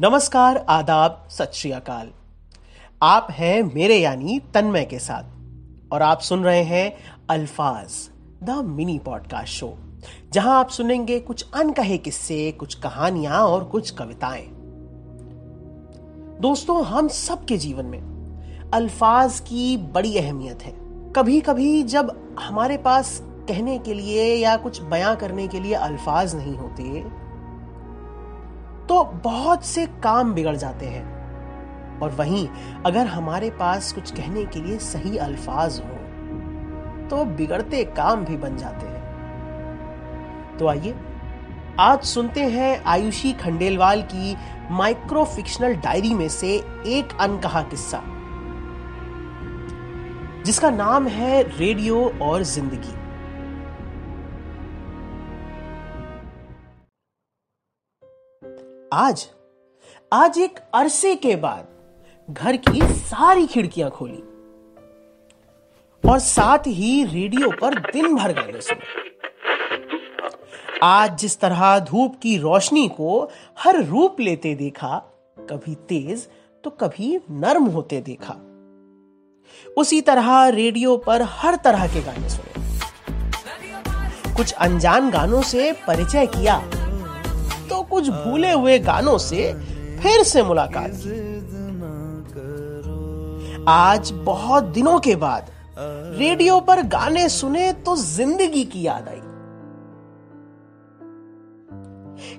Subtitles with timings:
[0.00, 2.10] नमस्कार, आदाब, सत श्री अकाल।
[3.02, 5.22] आप हैं मेरे यानी तन्मय के साथ,
[5.92, 6.92] और आप सुन रहे हैं
[7.30, 8.10] अल्फाज,
[8.42, 9.78] द मिनी पॉडकास्ट शो,
[10.32, 14.46] जहाँ आप सुनेंगे कुछ अनकहे किस्से, कुछ कहानियाँ और कुछ कविताएँ।
[16.40, 20.72] दोस्तों, हम सबके जीवन में अल्फाज की बड़ी अहमियत है।
[21.12, 26.34] कभी कभी जब हमारे पास कहने के लिए या कुछ बयां करने के लिए अल्फाज
[26.34, 26.82] नहीं होते
[28.88, 31.06] तो बहुत से काम बिगड़ जाते हैं।
[31.98, 32.46] और वहीं
[32.86, 35.96] अगर हमारे पास कुछ कहने के लिए सही अल्फाज हो
[37.08, 40.94] तो बिगड़ते काम भी बन जाते हैं। तो आइए,
[41.80, 44.36] आज सुनते हैं आयुषी खंडेलवाल की
[44.72, 46.54] माइक्रो फिक्शनल डायरी में से
[46.88, 48.02] एक अनकहा किस्सा,
[50.44, 52.94] जिसका नाम है रेडियो और ज़िंदगी।
[58.92, 59.26] आज
[60.12, 61.66] आज एक अरसे के बाद
[62.28, 64.22] घर की सारी खिड़कियाँ खोली
[66.04, 68.86] और साथ ही रेडियो पर दिन भर गाने सुने।
[70.82, 74.96] आज जिस तरह धूप की रोशनी को हर रूप लेते देखा,
[75.50, 76.26] कभी तेज
[76.64, 78.34] तो कभी नर्म होते देखा,
[79.76, 82.52] उसी तरह रेडियो पर हर तरह के गाने सुने।
[84.36, 86.60] कुछ अनजान गानों से परिचय किया
[87.68, 89.52] तो कुछ भूले हुए गानों से
[90.02, 90.90] फिर से मुलाकात
[93.68, 95.50] आज बहुत दिनों के बाद
[96.18, 99.20] रेडियो पर गाने सुने तो ज़िंदगी की याद आई।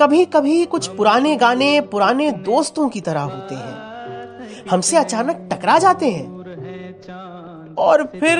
[0.00, 6.10] कभी कभी कुछ पुराने गाने पुराने दोस्तों की तरह होते हैं। हमसे अचानक टकरा जाते
[6.10, 8.38] हैं। और फिर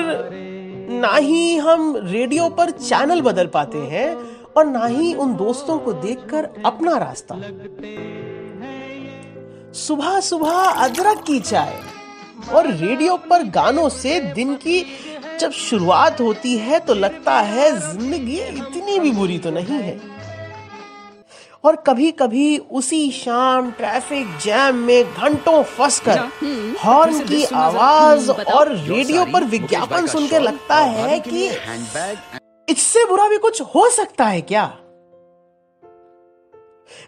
[1.01, 4.07] ना ही हम रेडियो पर चैनल बदल पाते हैं
[4.55, 7.35] और ना ही उन दोस्तों को देखकर अपना रास्ता।
[9.77, 11.73] सुबह सुबह अदरक की चाय
[12.53, 14.83] और रेडियो पर गानों से दिन की
[15.39, 19.99] जब शुरुआत होती है तो लगता है ज़िंदगी इतनी भी बुरी तो नहीं है।
[21.63, 26.19] और कभी कभी उसी शाम ट्रैफ़िक जैम में घंटों फंस कर
[26.83, 31.49] हॉर्न की आवाज़ और रेडियो पर विज्ञापन सुनकर लगता है कि
[32.71, 34.77] इससे बुरा भी कुछ हो सकता है क्या?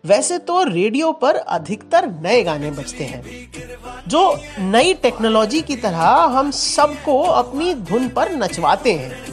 [0.05, 3.23] वैसे तो रेडियो पर अधिकतर नए गाने बजते हैं,
[4.07, 9.25] जो नई टेक्नोलॉजी की तरह हम सबको अपनी धुन पर नचवाते हैं।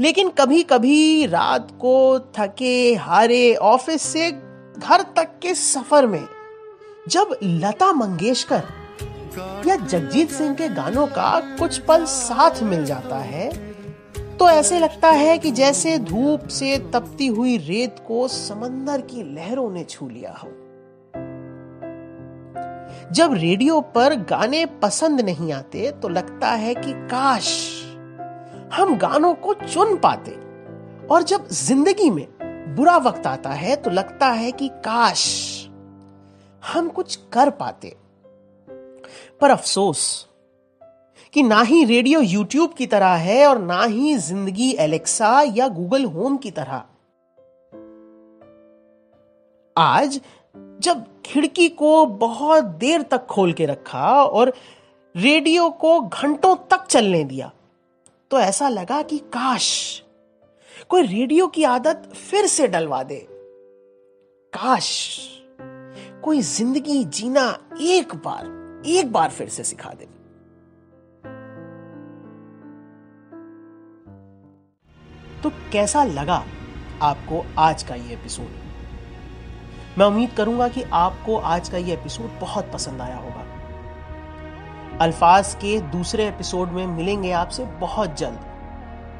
[0.00, 6.24] लेकिन कभी कभी रात को थके हारे ऑफ़िस से घर तक के सफ़र में,
[7.08, 8.62] जब लता मंगेशकर
[9.66, 13.71] या जगजीत सिंह के गानों का कुछ पल साथ मिल जाता है
[14.42, 19.70] तो ऐसे लगता है कि जैसे धूप से तपती हुई रेत को समंदर की लहरों
[19.70, 20.48] ने छू लिया हो।
[23.12, 27.52] जब रेडियो पर गाने पसंद नहीं आते तो लगता है कि काश
[28.74, 30.36] हम गानों को चुन पाते।
[31.06, 32.26] और जब ज़िंदगी में
[32.76, 35.24] बुरा वक्त आता है तो लगता है कि काश
[36.62, 37.96] हम कुछ कर पाते।
[39.40, 40.28] पर अफसोस
[41.34, 46.04] कि ना ही रेडियो यूट्यूब की तरह है और ना ही ज़िंदगी एलेक्सा या गूगल
[46.06, 46.82] होम की तरह।
[49.76, 50.20] आज
[50.82, 54.52] जब खिड़की को बहुत देर तक खोल के रखा और
[55.14, 57.50] रेडियो को घंटों तक चलने दिया
[58.30, 59.72] तो ऐसा लगा कि काश
[60.90, 63.26] कोई रेडियो की आदत फिर से डलवा दे।
[64.52, 64.88] काश
[66.24, 67.50] कोई ज़िंदगी जीना
[67.82, 70.11] एक बार एक बार फिर से सिखा दे।
[75.42, 76.44] तो कैसा लगा
[77.02, 78.46] आपको आज का ये एपिसोड
[79.98, 83.46] मैं उम्मीद करूँगा कि आपको आज का ये एपिसोड बहुत पसंद आया होगा।
[85.00, 88.38] अल्फाज के दूसरे एपिसोड में मिलेंगे आपसे बहुत जल्द।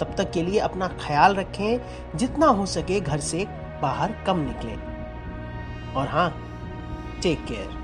[0.01, 1.81] तब तक के लिए अपना ख्याल रखें,
[2.19, 3.47] जितना हो सके घर से
[3.83, 4.77] बाहर कम निकलें।
[5.95, 6.31] और हाँ
[7.23, 7.82] टेक केयर